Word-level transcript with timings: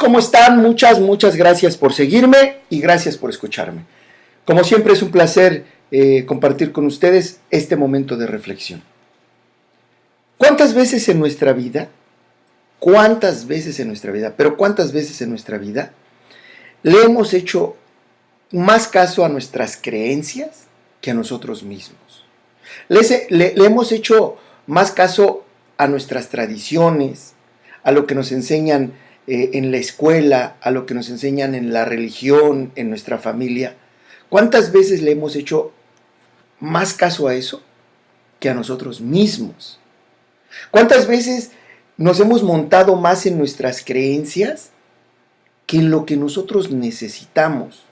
¿Cómo 0.00 0.18
están? 0.18 0.62
Muchas, 0.62 0.98
muchas 0.98 1.36
gracias 1.36 1.76
por 1.76 1.92
seguirme 1.92 2.60
y 2.70 2.80
gracias 2.80 3.18
por 3.18 3.28
escucharme. 3.28 3.84
Como 4.46 4.64
siempre 4.64 4.94
es 4.94 5.02
un 5.02 5.10
placer 5.10 5.66
eh, 5.90 6.24
compartir 6.24 6.72
con 6.72 6.86
ustedes 6.86 7.40
este 7.50 7.76
momento 7.76 8.16
de 8.16 8.26
reflexión. 8.26 8.82
¿Cuántas 10.38 10.72
veces 10.72 11.06
en 11.10 11.18
nuestra 11.18 11.52
vida, 11.52 11.90
cuántas 12.78 13.46
veces 13.46 13.78
en 13.78 13.88
nuestra 13.88 14.10
vida, 14.10 14.32
pero 14.38 14.56
cuántas 14.56 14.92
veces 14.92 15.20
en 15.20 15.28
nuestra 15.28 15.58
vida 15.58 15.92
le 16.82 17.02
hemos 17.02 17.34
hecho 17.34 17.76
más 18.52 18.88
caso 18.88 19.26
a 19.26 19.28
nuestras 19.28 19.76
creencias 19.76 20.64
que 21.02 21.10
a 21.10 21.14
nosotros 21.14 21.62
mismos? 21.62 22.24
Le 22.88 23.52
hemos 23.66 23.92
hecho 23.92 24.38
más 24.66 24.92
caso 24.92 25.44
a 25.76 25.88
nuestras 25.88 26.30
tradiciones, 26.30 27.34
a 27.82 27.92
lo 27.92 28.06
que 28.06 28.14
nos 28.14 28.32
enseñan 28.32 28.94
eh, 29.26 29.50
en 29.54 29.70
la 29.70 29.76
escuela, 29.76 30.56
a 30.60 30.70
lo 30.70 30.86
que 30.86 30.94
nos 30.94 31.08
enseñan 31.10 31.54
en 31.54 31.72
la 31.72 31.84
religión, 31.84 32.72
en 32.74 32.88
nuestra 32.88 33.18
familia. 33.18 33.76
¿Cuántas 34.28 34.72
veces 34.72 35.02
le 35.02 35.12
hemos 35.12 35.36
hecho 35.36 35.72
más 36.58 36.94
caso 36.94 37.28
a 37.28 37.34
eso 37.34 37.62
que 38.38 38.48
a 38.48 38.54
nosotros 38.54 39.00
mismos? 39.00 39.78
¿Cuántas 40.70 41.06
veces 41.06 41.52
nos 41.96 42.18
hemos 42.20 42.42
montado 42.42 42.96
más 42.96 43.26
en 43.26 43.38
nuestras 43.38 43.84
creencias 43.84 44.70
que 45.66 45.76
en 45.76 45.90
lo 45.90 46.06
que 46.06 46.16
nosotros 46.16 46.70
necesitamos, 46.70 47.82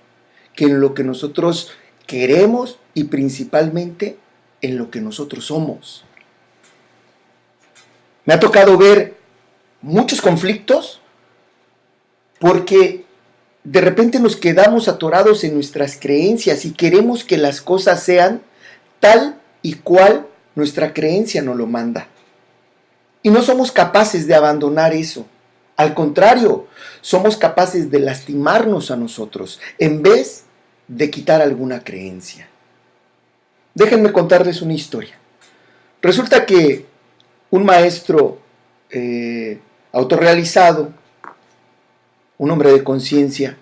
que 0.56 0.64
en 0.64 0.80
lo 0.80 0.94
que 0.94 1.04
nosotros 1.04 1.72
queremos 2.06 2.78
y 2.94 3.04
principalmente 3.04 4.16
en 4.62 4.78
lo 4.78 4.90
que 4.90 5.00
nosotros 5.00 5.46
somos? 5.46 6.04
Me 8.24 8.34
ha 8.34 8.40
tocado 8.40 8.76
ver 8.76 9.16
muchos 9.80 10.20
conflictos 10.20 11.00
porque 12.38 13.04
de 13.64 13.80
repente 13.80 14.20
nos 14.20 14.36
quedamos 14.36 14.88
atorados 14.88 15.44
en 15.44 15.54
nuestras 15.54 15.98
creencias 16.00 16.64
y 16.64 16.72
queremos 16.72 17.24
que 17.24 17.36
las 17.36 17.60
cosas 17.60 18.02
sean 18.02 18.42
tal 19.00 19.40
y 19.62 19.74
cual 19.74 20.26
nuestra 20.54 20.92
creencia 20.92 21.42
nos 21.42 21.56
lo 21.56 21.66
manda. 21.66 22.08
Y 23.22 23.30
no 23.30 23.42
somos 23.42 23.72
capaces 23.72 24.26
de 24.26 24.34
abandonar 24.34 24.94
eso. 24.94 25.26
Al 25.76 25.94
contrario, 25.94 26.66
somos 27.00 27.36
capaces 27.36 27.90
de 27.90 28.00
lastimarnos 28.00 28.90
a 28.90 28.96
nosotros 28.96 29.60
en 29.78 30.02
vez 30.02 30.44
de 30.88 31.10
quitar 31.10 31.42
alguna 31.42 31.84
creencia. 31.84 32.48
Déjenme 33.74 34.12
contarles 34.12 34.62
una 34.62 34.74
historia. 34.74 35.16
Resulta 36.02 36.46
que 36.46 36.86
un 37.50 37.64
maestro 37.64 38.40
eh, 38.90 39.60
autorrealizado 39.92 40.92
un 42.38 42.50
hombre 42.50 42.72
de 42.72 42.84
conciencia, 42.84 43.56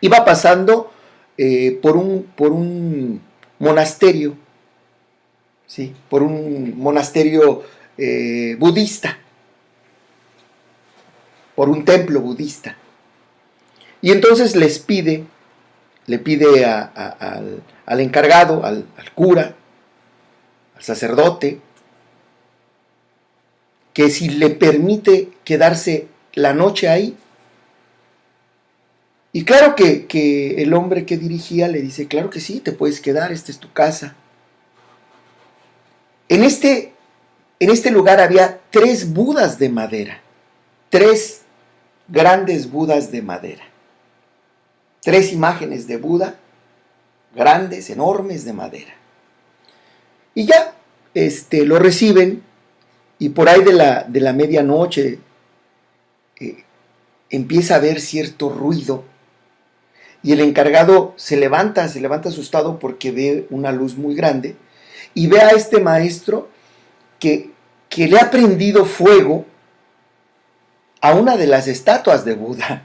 iba 0.00 0.24
pasando 0.24 0.92
eh, 1.36 1.78
por, 1.82 1.96
un, 1.96 2.24
por 2.36 2.52
un 2.52 3.20
monasterio, 3.58 4.36
¿sí? 5.66 5.94
por 6.08 6.22
un 6.22 6.78
monasterio 6.78 7.64
eh, 7.98 8.56
budista, 8.58 9.18
por 11.56 11.68
un 11.68 11.84
templo 11.84 12.20
budista. 12.20 12.76
Y 14.00 14.12
entonces 14.12 14.54
les 14.54 14.78
pide, 14.78 15.24
le 16.06 16.18
pide 16.18 16.64
al, 16.64 17.62
al, 17.86 18.00
encargado, 18.00 18.64
al, 18.64 18.86
al 18.96 19.12
cura, 19.12 19.56
al 20.76 20.82
sacerdote, 20.82 21.60
que 23.94 24.10
si 24.10 24.28
le 24.28 24.50
permite 24.50 25.30
quedarse 25.44 26.08
la 26.34 26.52
noche 26.52 26.88
ahí. 26.88 27.16
Y 29.32 29.44
claro 29.44 29.74
que, 29.74 30.62
el 30.62 30.74
hombre 30.74 31.06
que 31.06 31.16
dirigía 31.16 31.66
le 31.68 31.80
dice, 31.80 32.06
claro 32.06 32.30
que 32.30 32.40
sí, 32.40 32.60
te 32.60 32.72
puedes 32.72 33.00
quedar, 33.00 33.32
esta 33.32 33.50
es 33.50 33.58
tu 33.58 33.72
casa. 33.72 34.14
En 36.28 36.44
este, 36.44 36.92
en 37.58 37.70
este 37.70 37.90
lugar 37.90 38.20
había 38.20 38.60
tres 38.70 39.12
budas 39.12 39.58
de 39.58 39.68
madera, 39.68 40.20
tres 40.88 41.42
grandes 42.08 42.70
budas 42.70 43.10
de 43.10 43.22
madera, 43.22 43.64
tres 45.02 45.32
imágenes 45.32 45.86
de 45.86 45.96
Buda, 45.96 46.36
grandes, 47.34 47.90
enormes 47.90 48.44
de 48.44 48.52
madera. 48.52 48.94
Y 50.34 50.46
ya 50.46 50.74
este, 51.12 51.64
lo 51.64 51.78
reciben 51.78 52.42
y 53.18 53.30
por 53.30 53.48
ahí 53.48 53.62
de 53.62 53.72
la, 53.72 54.04
de 54.04 54.20
la 54.20 54.32
medianoche, 54.32 55.18
eh, 56.40 56.64
empieza 57.30 57.74
a 57.74 57.78
haber 57.78 58.00
cierto 58.00 58.48
ruido 58.48 59.04
y 60.22 60.32
el 60.32 60.40
encargado 60.40 61.14
se 61.16 61.36
levanta, 61.36 61.88
se 61.88 62.00
levanta 62.00 62.28
asustado 62.28 62.78
porque 62.78 63.12
ve 63.12 63.46
una 63.50 63.72
luz 63.72 63.96
muy 63.96 64.14
grande 64.14 64.56
y 65.12 65.26
ve 65.26 65.40
a 65.40 65.50
este 65.50 65.80
maestro 65.80 66.48
que, 67.18 67.50
que 67.88 68.08
le 68.08 68.18
ha 68.18 68.30
prendido 68.30 68.84
fuego 68.84 69.44
a 71.00 71.14
una 71.14 71.36
de 71.36 71.46
las 71.46 71.68
estatuas 71.68 72.24
de 72.24 72.34
Buda 72.34 72.82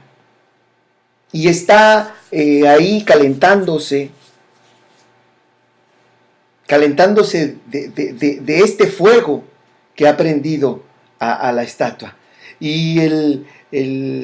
y 1.32 1.48
está 1.48 2.14
eh, 2.30 2.68
ahí 2.68 3.04
calentándose, 3.04 4.10
calentándose 6.66 7.56
de, 7.66 8.60
este 8.62 8.86
fuego 8.86 9.44
que 9.94 10.06
ha 10.06 10.16
prendido 10.16 10.82
a 11.18 11.52
la 11.52 11.62
estatua 11.62 12.16
y 12.60 13.00
el, 13.00 13.46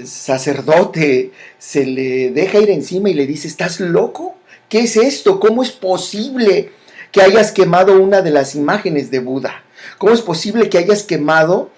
sacerdote 0.06 1.30
se 1.58 1.86
le 1.86 2.30
deja 2.30 2.58
ir 2.58 2.70
encima 2.70 3.08
y 3.08 3.14
le 3.14 3.26
dice, 3.26 3.48
¿estás 3.48 3.80
loco? 3.80 4.36
¿Qué 4.68 4.80
es 4.80 4.96
esto? 4.96 5.38
¿Cómo 5.38 5.62
es 5.62 5.70
posible 5.70 6.72
que 7.12 7.22
hayas 7.22 7.52
quemado 7.52 8.00
una 8.00 8.22
de 8.22 8.32
las 8.32 8.54
imágenes 8.56 9.10
de 9.10 9.20
Buda? 9.20 9.62
¿Cómo 9.98 10.12
es 10.12 10.20
posible 10.20 10.68
que 10.68 10.78
hayas 10.78 11.04
quemado 11.04 11.70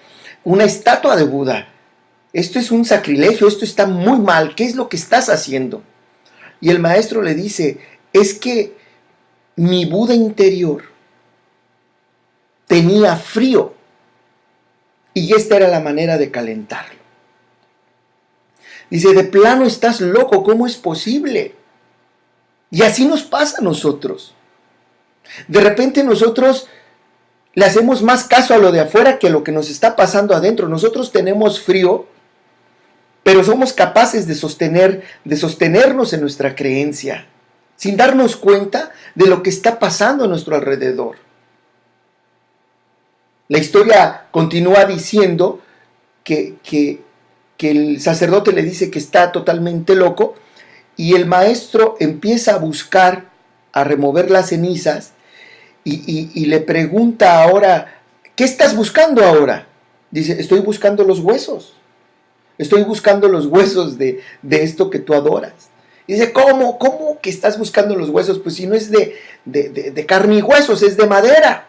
una 0.43 0.63
estatua 0.63 1.15
de 1.15 1.23
Buda? 1.23 1.69
Esto 2.33 2.57
es 2.57 2.71
un 2.71 2.85
sacrilegio, 2.85 3.47
esto 3.47 3.65
está 3.65 3.85
muy 3.85 4.19
mal, 4.19 4.55
¿qué 4.55 4.65
es 4.65 4.75
lo 4.75 4.89
que 4.89 4.97
estás 4.97 5.29
haciendo? 5.29 5.83
Y 6.61 6.69
el 6.69 6.79
maestro 6.79 7.21
le 7.21 7.35
dice, 7.35 7.77
es 8.13 8.33
que 8.33 8.75
mi 9.55 9.85
Buda 9.85 10.13
interior 10.13 10.83
tenía 12.67 13.15
frío 13.15 13.75
y 15.19 15.33
esta 15.33 15.57
era 15.57 15.67
la 15.67 15.79
manera 15.79 16.17
de 16.17 16.31
calentarlo. 16.31 16.99
Dice, 18.89 19.13
de 19.13 19.23
plano 19.23 19.65
estás 19.65 20.01
loco, 20.01 20.43
¿cómo 20.43 20.65
es 20.65 20.75
posible? 20.75 21.55
Y 22.71 22.81
así 22.83 23.05
nos 23.05 23.23
pasa 23.23 23.57
a 23.59 23.63
nosotros. 23.63 24.33
De 25.47 25.61
repente 25.61 26.03
nosotros 26.03 26.67
le 27.53 27.65
hacemos 27.65 28.01
más 28.01 28.23
caso 28.23 28.53
a 28.53 28.57
lo 28.57 28.71
de 28.71 28.79
afuera 28.79 29.19
que 29.19 29.27
a 29.27 29.31
lo 29.31 29.43
que 29.43 29.51
nos 29.51 29.69
está 29.69 29.95
pasando 29.95 30.33
adentro. 30.33 30.67
Nosotros 30.67 31.11
tenemos 31.11 31.61
frío, 31.61 32.07
pero 33.23 33.43
somos 33.43 33.73
capaces 33.73 34.27
de 34.27 34.35
sostener, 34.35 35.03
de 35.23 35.35
sostenernos 35.35 36.13
en 36.13 36.21
nuestra 36.21 36.55
creencia, 36.55 37.27
sin 37.75 37.97
darnos 37.97 38.37
cuenta 38.37 38.91
de 39.15 39.27
lo 39.27 39.43
que 39.43 39.49
está 39.49 39.77
pasando 39.77 40.23
a 40.23 40.27
nuestro 40.27 40.55
alrededor. 40.55 41.28
La 43.49 43.57
historia 43.57 44.27
continúa 44.29 44.85
diciendo 44.85 45.59
que, 46.23 46.99
el 47.57 47.99
sacerdote 47.99 48.53
le 48.53 48.61
dice 48.61 48.91
que 48.91 48.99
está 48.99 49.31
totalmente 49.31 49.95
loco 49.95 50.35
y 50.95 51.15
el 51.15 51.25
maestro 51.25 51.97
empieza 51.99 52.53
a 52.53 52.59
buscar, 52.59 53.31
a 53.73 53.83
remover 53.83 54.29
las 54.29 54.49
cenizas 54.49 55.13
y, 55.83 56.45
le 56.45 56.59
pregunta 56.59 57.41
ahora, 57.41 58.01
¿qué 58.35 58.43
estás 58.43 58.75
buscando 58.75 59.25
ahora? 59.25 59.67
Dice, 60.11 60.39
estoy 60.39 60.59
buscando 60.59 61.03
los 61.03 61.19
huesos. 61.19 61.73
Estoy 62.59 62.83
buscando 62.83 63.27
los 63.29 63.47
huesos 63.47 63.97
de, 63.97 64.21
esto 64.47 64.91
que 64.91 64.99
tú 64.99 65.15
adoras. 65.15 65.71
dice, 66.07 66.31
¿cómo? 66.33 66.77
¿Cómo 66.77 67.19
que 67.19 67.31
estás 67.31 67.57
buscando 67.57 67.95
los 67.95 68.09
huesos? 68.09 68.37
Pues 68.37 68.55
si 68.55 68.67
no 68.67 68.75
es 68.75 68.91
de, 68.91 69.15
de, 69.45 69.69
de 69.69 70.05
carne 70.05 70.35
y 70.35 70.41
huesos, 70.43 70.83
es 70.83 70.97
de 70.97 71.07
madera. 71.07 71.68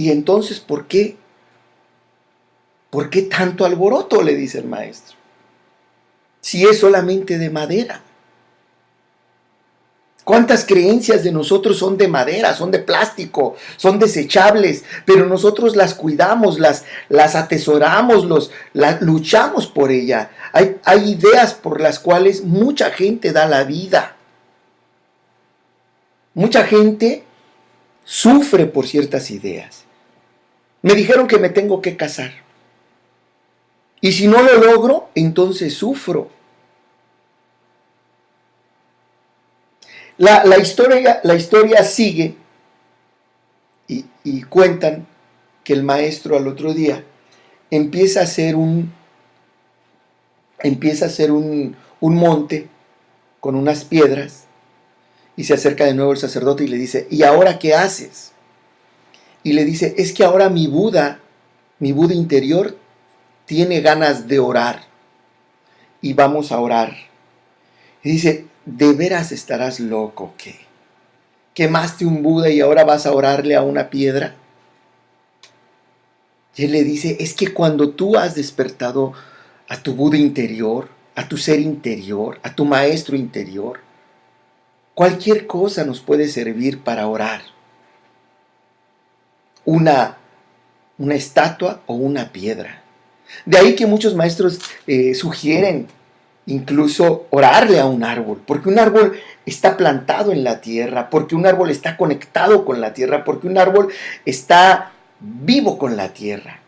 Y 0.00 0.10
entonces, 0.10 0.60
¿por 0.60 0.86
qué? 0.86 1.18
¿Por 2.88 3.10
qué 3.10 3.20
tanto 3.20 3.66
alboroto? 3.66 4.22
le 4.22 4.34
dice 4.34 4.56
el 4.56 4.64
maestro. 4.64 5.14
Si 6.40 6.64
es 6.64 6.80
solamente 6.80 7.36
de 7.36 7.50
madera. 7.50 8.00
¿Cuántas 10.24 10.64
creencias 10.64 11.22
de 11.22 11.32
nosotros 11.32 11.76
son 11.76 11.98
de 11.98 12.08
madera, 12.08 12.54
son 12.54 12.70
de 12.70 12.78
plástico, 12.78 13.56
son 13.76 13.98
desechables, 13.98 14.84
pero 15.04 15.26
nosotros 15.26 15.76
las 15.76 15.92
cuidamos, 15.92 16.58
las, 16.58 16.86
las 17.10 17.34
atesoramos, 17.34 18.24
los, 18.24 18.50
luchamos 19.00 19.66
por 19.66 19.90
ella? 19.90 20.30
Hay, 20.54 20.78
hay 20.84 21.10
ideas 21.10 21.52
por 21.52 21.78
las 21.78 21.98
cuales 21.98 22.42
mucha 22.42 22.90
gente 22.90 23.32
da 23.32 23.44
la 23.46 23.64
vida. 23.64 24.16
Mucha 26.32 26.64
gente 26.64 27.22
sufre 28.02 28.64
por 28.64 28.86
ciertas 28.86 29.30
ideas. 29.30 29.89
Me 30.82 30.94
dijeron 30.94 31.26
que 31.26 31.38
me 31.38 31.50
tengo 31.50 31.82
que 31.82 31.96
casar. 31.96 32.32
Y 34.00 34.12
si 34.12 34.26
no 34.26 34.42
lo 34.42 34.56
logro, 34.56 35.10
entonces 35.14 35.74
sufro. 35.74 36.30
La, 40.16 40.58
historia, 40.58 41.20
la 41.22 41.34
historia, 41.34 41.82
sigue 41.82 42.36
y, 43.88 44.04
y, 44.22 44.42
cuentan 44.42 45.06
que 45.64 45.72
el 45.72 45.82
maestro 45.82 46.36
al 46.36 46.46
otro 46.46 46.74
día 46.74 47.02
empieza 47.70 48.20
a 48.20 48.24
hacer 48.24 48.54
un, 48.54 48.92
empieza 50.58 51.06
a 51.06 51.08
hacer 51.08 51.32
un, 51.32 51.74
un 52.00 52.16
monte 52.16 52.68
con 53.40 53.54
unas 53.54 53.84
piedras 53.84 54.44
y 55.36 55.44
se 55.44 55.54
acerca 55.54 55.86
de 55.86 55.94
nuevo 55.94 56.12
el 56.12 56.18
sacerdote 56.18 56.64
y 56.64 56.68
le 56.68 56.76
dice, 56.76 57.06
¿y 57.10 57.22
ahora 57.22 57.58
qué 57.58 57.74
haces? 57.74 58.32
Y 59.42 59.52
le 59.54 59.64
dice, 59.64 59.94
es 59.96 60.12
que 60.12 60.24
ahora 60.24 60.48
mi 60.50 60.66
Buda, 60.66 61.20
mi 61.78 61.92
Buda 61.92 62.14
interior, 62.14 62.76
tiene 63.46 63.80
ganas 63.80 64.28
de 64.28 64.38
orar 64.38 64.82
y 66.02 66.12
vamos 66.12 66.52
a 66.52 66.60
orar. 66.60 66.94
Y 68.02 68.10
dice, 68.10 68.46
¿de 68.64 68.92
veras 68.92 69.32
estarás 69.32 69.80
loco 69.80 70.34
qué? 70.36 70.56
¿Quemaste 71.54 72.06
un 72.06 72.22
Buda 72.22 72.50
y 72.50 72.60
ahora 72.60 72.84
vas 72.84 73.06
a 73.06 73.12
orarle 73.12 73.56
a 73.56 73.62
una 73.62 73.90
piedra? 73.90 74.36
Y 76.56 76.64
él 76.64 76.72
le 76.72 76.84
dice, 76.84 77.16
es 77.20 77.34
que 77.34 77.54
cuando 77.54 77.90
tú 77.90 78.16
has 78.16 78.34
despertado 78.34 79.14
a 79.68 79.82
tu 79.82 79.94
Buda 79.94 80.18
interior, 80.18 80.88
a 81.14 81.26
tu 81.26 81.36
ser 81.36 81.58
interior, 81.58 82.38
a 82.42 82.54
tu 82.54 82.64
maestro 82.64 83.16
interior, 83.16 83.80
cualquier 84.94 85.46
cosa 85.46 85.84
nos 85.84 86.00
puede 86.00 86.28
servir 86.28 86.80
para 86.80 87.06
orar. 87.06 87.42
Una, 89.64 90.16
una 90.98 91.14
estatua 91.14 91.80
o 91.86 91.94
una 91.94 92.32
piedra. 92.32 92.82
De 93.44 93.58
ahí 93.58 93.74
que 93.74 93.86
muchos 93.86 94.14
maestros 94.14 94.60
eh, 94.86 95.14
sugieren 95.14 95.86
incluso 96.46 97.26
orarle 97.30 97.78
a 97.78 97.86
un 97.86 98.02
árbol, 98.02 98.42
porque 98.44 98.68
un 98.68 98.78
árbol 98.78 99.18
está 99.46 99.76
plantado 99.76 100.32
en 100.32 100.42
la 100.42 100.60
tierra, 100.60 101.08
porque 101.08 101.34
un 101.34 101.46
árbol 101.46 101.70
está 101.70 101.96
conectado 101.96 102.64
con 102.64 102.80
la 102.80 102.92
tierra, 102.92 103.24
porque 103.24 103.46
un 103.46 103.58
árbol 103.58 103.92
está 104.24 104.92
vivo 105.20 105.78
con 105.78 105.96
la 105.96 106.12
tierra, 106.12 106.60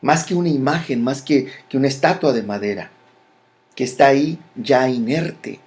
más 0.00 0.24
que 0.24 0.34
una 0.34 0.48
imagen, 0.48 1.02
más 1.02 1.22
que, 1.22 1.48
que 1.68 1.76
una 1.76 1.88
estatua 1.88 2.32
de 2.32 2.42
madera, 2.42 2.90
que 3.74 3.84
está 3.84 4.08
ahí 4.08 4.38
ya 4.56 4.88
inerte. 4.88 5.60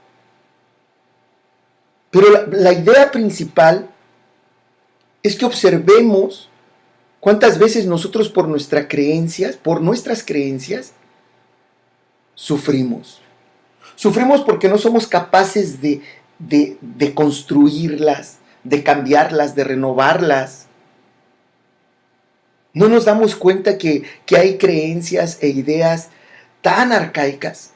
Pero 2.10 2.48
la 2.51 2.74
idea 2.74 3.10
principal 3.10 3.88
es 5.24 5.38
que 5.38 5.45
observemos 5.45 6.50
¿Cuántas 7.21 7.59
veces 7.59 7.85
nosotros 7.85 8.29
por 8.29 8.47
nuestras 8.47 8.88
creencias, 8.89 9.56
por 9.56 9.79
nuestras 9.79 10.23
creencias, 10.23 10.94
sufrimos? 12.33 13.21
Sufrimos 13.95 14.41
porque 14.41 14.68
no 14.68 14.79
somos 14.79 15.06
capaces 15.06 15.81
de, 15.81 16.01
de, 16.39 17.13
construirlas, 17.13 18.39
de 18.63 18.81
cambiarlas, 18.81 19.53
de 19.53 19.63
renovarlas. 19.63 20.65
No 22.73 22.89
nos 22.89 23.06
damos 23.06 23.35
cuenta 23.35 23.77
que, 23.77 24.01
que 24.25 24.38
hay 24.38 24.57
creencias 24.57 25.38
e 25.41 25.50
ideas 25.50 26.09
tan 26.63 26.91
arcaicas 26.91 27.73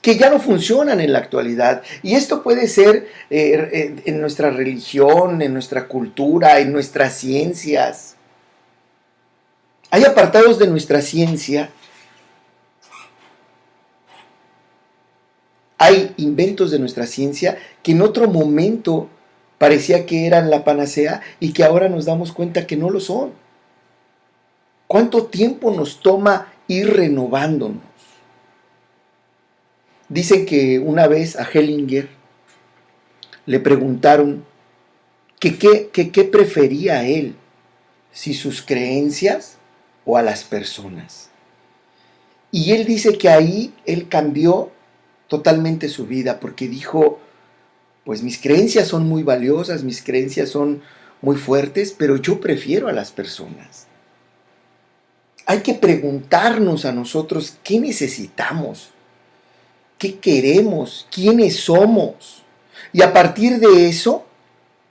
que 0.00 0.16
ya 0.16 0.30
no 0.30 0.40
funcionan 0.40 1.02
en 1.02 1.12
la 1.12 1.18
actualidad. 1.18 1.82
Y 2.02 2.14
esto 2.14 2.42
puede 2.42 2.68
ser 2.68 3.06
eh, 3.28 3.68
eh, 3.70 3.96
en 4.06 4.18
nuestra 4.22 4.50
religión, 4.50 5.42
en 5.42 5.52
nuestra 5.52 5.86
cultura, 5.88 6.58
en 6.60 6.72
nuestras 6.72 7.12
ciencias. 7.18 8.16
Hay 9.90 10.04
apartados 10.04 10.58
de 10.58 10.68
nuestra 10.68 11.00
ciencia, 11.00 11.70
hay 15.78 16.14
inventos 16.16 16.70
de 16.70 16.78
nuestra 16.78 17.06
ciencia 17.06 17.58
que 17.82 17.92
en 17.92 18.02
otro 18.02 18.28
momento 18.28 19.08
parecía 19.58 20.06
que 20.06 20.26
eran 20.26 20.48
la 20.48 20.62
panacea 20.62 21.22
y 21.40 21.52
que 21.52 21.64
ahora 21.64 21.88
nos 21.88 22.04
damos 22.04 22.32
cuenta 22.32 22.66
que 22.66 22.76
no 22.76 22.88
lo 22.88 23.00
son. 23.00 23.32
¿Cuánto 24.86 25.26
tiempo 25.26 25.70
nos 25.72 26.00
toma 26.00 26.52
ir 26.68 26.92
renovándonos? 26.92 27.82
Dicen 30.08 30.46
que 30.46 30.78
una 30.78 31.08
vez 31.08 31.36
a 31.36 31.44
Hellinger 31.44 32.08
le 33.46 33.60
preguntaron 33.60 34.44
que 35.38 35.58
qué 35.58 36.24
prefería 36.24 37.04
él, 37.06 37.34
si 38.12 38.34
sus 38.34 38.62
creencias 38.62 39.56
o 40.04 40.16
a 40.16 40.22
las 40.22 40.44
personas. 40.44 41.30
Y 42.52 42.72
él 42.72 42.84
dice 42.84 43.16
que 43.16 43.28
ahí 43.28 43.74
él 43.86 44.08
cambió 44.08 44.72
totalmente 45.28 45.88
su 45.88 46.06
vida 46.06 46.40
porque 46.40 46.68
dijo, 46.68 47.20
pues 48.04 48.22
mis 48.22 48.38
creencias 48.38 48.88
son 48.88 49.06
muy 49.06 49.22
valiosas, 49.22 49.84
mis 49.84 50.02
creencias 50.02 50.48
son 50.48 50.82
muy 51.22 51.36
fuertes, 51.36 51.94
pero 51.96 52.16
yo 52.16 52.40
prefiero 52.40 52.88
a 52.88 52.92
las 52.92 53.12
personas. 53.12 53.86
Hay 55.46 55.60
que 55.60 55.74
preguntarnos 55.74 56.84
a 56.84 56.92
nosotros 56.92 57.56
qué 57.62 57.78
necesitamos, 57.78 58.90
qué 59.98 60.18
queremos, 60.18 61.06
quiénes 61.10 61.56
somos. 61.56 62.42
Y 62.92 63.02
a 63.02 63.12
partir 63.12 63.58
de 63.58 63.88
eso, 63.88 64.26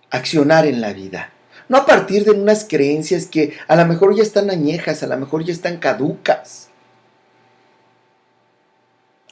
accionar 0.10 0.66
en 0.66 0.82
la 0.82 0.94
vida. 0.94 1.34
No 1.70 1.78
a 1.78 1.86
partir 1.86 2.26
de 2.26 2.32
unas 2.32 2.66
creencias 2.68 3.28
que 3.28 3.54
a 3.68 3.76
lo 3.76 3.86
mejor 3.86 4.16
ya 4.16 4.24
están 4.24 4.50
añejas, 4.50 5.04
a 5.04 5.08
lo 5.08 5.18
mejor 5.18 5.44
ya 5.44 5.54
están 5.54 5.78
caducas. 5.78 6.70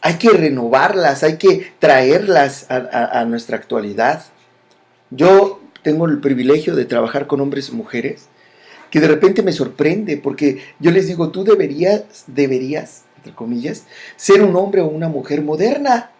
Hay 0.01 0.13
que 0.19 0.29
renovarlas, 0.29 1.23
hay 1.23 1.37
que 1.37 1.73
traerlas 1.79 2.67
a, 2.69 3.25
nuestra 3.25 3.57
actualidad. 3.57 4.23
Yo 5.09 5.59
tengo 5.81 6.05
el 6.05 6.19
privilegio 6.19 6.75
de 6.75 6.85
trabajar 6.85 7.25
con 7.25 7.41
hombres 7.41 7.69
y 7.69 7.71
mujeres 7.73 8.27
que 8.91 8.99
de 8.99 9.07
repente 9.07 9.41
me 9.41 9.51
sorprende 9.51 10.17
porque 10.17 10.61
yo 10.79 10.91
les 10.91 11.07
digo, 11.07 11.29
tú 11.29 11.43
deberías, 11.43 12.23
deberías, 12.27 13.03
entre 13.17 13.33
comillas, 13.33 13.85
ser 14.15 14.43
un 14.43 14.55
hombre 14.55 14.81
o 14.81 14.87
una 14.87 15.09
mujer 15.09 15.41
moderna. 15.41 16.11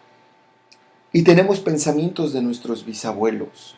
Y 1.14 1.22
tenemos 1.22 1.60
pensamientos 1.60 2.34
de 2.34 2.42
nuestros 2.42 2.86
bisabuelos. 2.86 3.77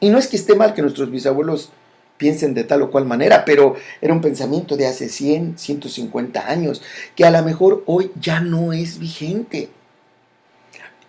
Y 0.00 0.10
no 0.10 0.18
es 0.18 0.28
que 0.28 0.36
esté 0.36 0.54
mal 0.54 0.74
que 0.74 0.82
nuestros 0.82 1.10
bisabuelos 1.10 1.70
piensen 2.16 2.52
de 2.52 2.64
tal 2.64 2.82
o 2.82 2.90
cual 2.90 3.06
manera, 3.06 3.44
pero 3.44 3.76
era 4.00 4.12
un 4.12 4.20
pensamiento 4.20 4.76
de 4.76 4.86
hace 4.86 5.08
100, 5.08 5.58
150 5.58 6.48
años, 6.48 6.82
que 7.14 7.24
a 7.24 7.30
lo 7.30 7.42
mejor 7.42 7.82
hoy 7.86 8.10
ya 8.20 8.40
no 8.40 8.72
es 8.72 8.98
vigente. 8.98 9.70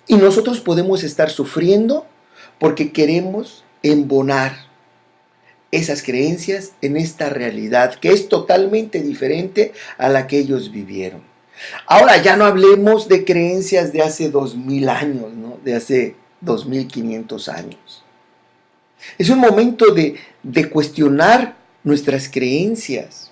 Y 0.08 0.16
nosotros 0.16 0.60
podemos 0.60 1.04
estar 1.04 1.30
sufriendo 1.30 2.06
porque 2.58 2.92
queremos 2.92 3.64
embonar 3.84 4.70
esas 5.72 6.02
creencias 6.02 6.72
en 6.82 6.98
esta 6.98 7.30
realidad 7.30 7.96
que 7.96 8.12
es 8.12 8.28
totalmente 8.28 9.02
diferente 9.02 9.74
a 9.98 10.10
la 10.10 10.26
que 10.26 10.40
ellos 10.40 10.72
vivieron. 10.72 11.22
Ahora 11.86 12.22
ya 12.22 12.38
no 12.38 12.46
hablemos 12.46 13.08
de 13.08 13.26
creencias 13.26 13.92
de 13.92 14.02
hace 14.02 14.30
2000 14.30 14.90
años, 14.90 15.34
¿no? 15.34 15.60
de 15.64 15.76
hace 15.76 16.16
2500 16.42 17.50
años. 17.50 17.99
Es 19.18 19.30
un 19.30 19.40
momento 19.40 19.94
de, 19.94 20.16
cuestionar 20.70 21.56
nuestras 21.84 22.30
creencias. 22.30 23.32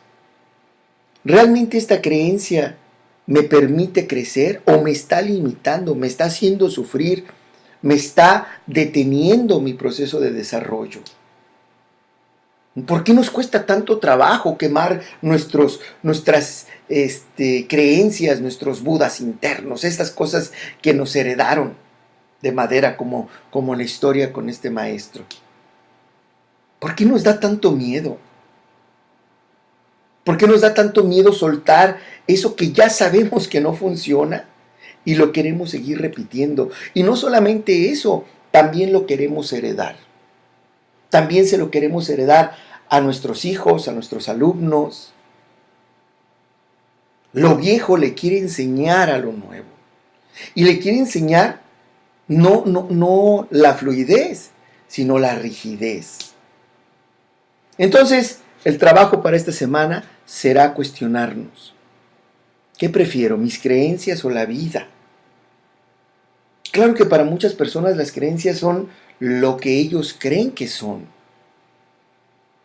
¿Realmente 1.23 1.77
esta 1.77 2.01
creencia 2.01 2.77
me 3.25 3.43
permite 3.43 4.07
crecer 4.07 4.61
o 4.65 4.81
me 4.81 4.91
está 4.91 5.21
limitando, 5.21 5.95
me 5.95 6.07
está 6.07 6.25
haciendo 6.25 6.69
sufrir, 6.69 7.25
me 7.81 7.95
está 7.95 8.61
deteniendo 8.65 9.59
mi 9.59 9.73
proceso 9.73 10.19
de 10.19 10.31
desarrollo? 10.31 11.01
¿Por 12.85 13.03
qué 13.03 13.13
nos 13.13 13.31
cuesta 13.31 13.65
tanto 13.65 13.97
trabajo 13.97 14.57
quemar 14.57 15.01
nuestros, 15.21 15.81
nuestras 16.03 16.67
este, 16.89 17.65
creencias, 17.67 18.39
nuestros 18.39 18.83
budas 18.83 19.19
internos, 19.19 19.83
estas 19.83 20.11
cosas 20.11 20.51
que 20.81 20.93
nos 20.93 21.15
heredaron 21.15 21.73
de 22.41 22.51
madera 22.51 22.95
como, 22.95 23.29
como 23.49 23.73
la 23.75 23.83
historia 23.83 24.31
con 24.31 24.47
este 24.47 24.69
maestro? 24.69 25.25
¿Por 26.79 26.95
qué 26.95 27.05
nos 27.05 27.23
da 27.23 27.39
tanto 27.39 27.71
miedo? 27.71 28.17
¿Por 30.23 30.37
qué 30.37 30.45
nos 30.45 30.61
da 30.61 30.73
tanto 30.73 31.03
miedo 31.03 31.31
soltar 31.31 31.99
eso 32.27 32.55
que 32.55 32.71
ya 32.71 32.89
sabemos 32.89 33.47
que 33.47 33.61
no 33.61 33.73
funciona 33.73 34.45
y 35.05 35.15
lo 35.15 35.31
queremos 35.31 35.69
seguir 35.69 36.01
repitiendo? 36.01 36.69
Y 36.93 37.03
no 37.03 37.15
solamente 37.15 37.89
eso, 37.89 38.25
también 38.51 38.91
lo 38.91 39.05
queremos 39.05 39.53
heredar. 39.53 39.95
También 41.09 41.47
se 41.47 41.57
lo 41.57 41.71
queremos 41.71 42.09
heredar 42.09 42.55
a 42.89 42.99
nuestros 42.99 43.45
hijos, 43.45 43.87
a 43.87 43.93
nuestros 43.93 44.27
alumnos. 44.29 45.13
Lo 47.33 47.55
viejo 47.55 47.97
le 47.97 48.13
quiere 48.13 48.37
enseñar 48.37 49.09
a 49.09 49.17
lo 49.17 49.31
nuevo. 49.31 49.67
Y 50.55 50.65
le 50.65 50.79
quiere 50.79 50.99
enseñar 50.99 51.61
no, 52.27 52.63
no, 52.65 52.87
no 52.89 53.47
la 53.49 53.75
fluidez, 53.75 54.51
sino 54.87 55.19
la 55.19 55.35
rigidez. 55.35 56.26
Entonces, 57.77 58.39
el 58.63 58.77
trabajo 58.77 59.21
para 59.21 59.37
esta 59.37 59.51
semana 59.51 60.03
será 60.25 60.73
cuestionarnos. 60.73 61.73
¿Qué 62.77 62.89
prefiero, 62.89 63.37
mis 63.37 63.59
creencias 63.59 64.23
o 64.25 64.29
la 64.29 64.45
vida? 64.45 64.87
Claro 66.71 66.93
que 66.93 67.05
para 67.05 67.23
muchas 67.23 67.53
personas 67.53 67.97
las 67.97 68.11
creencias 68.11 68.57
son 68.57 68.89
lo 69.19 69.57
que 69.57 69.79
ellos 69.79 70.15
creen 70.17 70.51
que 70.51 70.67
son. 70.67 71.05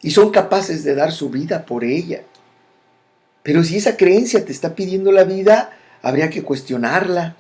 Y 0.03 0.11
son 0.11 0.31
capaces 0.31 0.85
de 0.85 0.95
dar 0.95 1.13
su 1.13 1.31
vida 1.31 1.65
por 1.65 1.85
ella. 1.85 2.23
Pero 3.43 3.65
si 3.65 3.77
esa 3.77 3.97
creencia 3.97 4.45
te 4.45 4.53
está 4.53 4.75
pidiendo 4.75 5.13
la 5.13 5.25
vida, 5.25 5.71
habría 6.03 6.29
que 6.31 6.43
cuestionarla. 6.43 7.37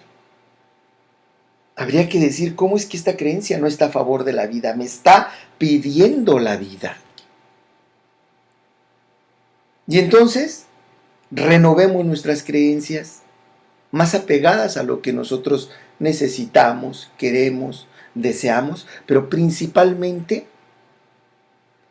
Habría 1.76 2.08
que 2.08 2.20
decir, 2.20 2.54
¿cómo 2.54 2.76
es 2.76 2.86
que 2.86 2.96
esta 2.96 3.16
creencia 3.16 3.58
no 3.58 3.66
está 3.66 3.86
a 3.86 3.90
favor 3.90 4.24
de 4.24 4.32
la 4.32 4.46
vida? 4.46 4.74
Me 4.74 4.84
está 4.84 5.30
pidiendo 5.58 6.38
la 6.38 6.56
vida. 6.56 6.96
Y 9.86 9.98
entonces, 9.98 10.66
renovemos 11.30 12.04
nuestras 12.04 12.42
creencias 12.42 13.22
más 13.90 14.14
apegadas 14.14 14.76
a 14.76 14.82
lo 14.82 15.02
que 15.02 15.12
nosotros 15.12 15.70
necesitamos, 15.98 17.10
queremos, 17.18 17.86
deseamos, 18.14 18.86
pero 19.06 19.28
principalmente 19.28 20.46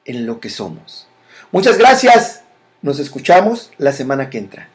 en 0.05 0.25
lo 0.25 0.39
que 0.39 0.49
somos. 0.49 1.07
Muchas 1.51 1.77
gracias. 1.77 2.41
Nos 2.81 2.99
escuchamos 2.99 3.71
la 3.77 3.91
semana 3.91 4.29
que 4.29 4.39
entra. 4.39 4.69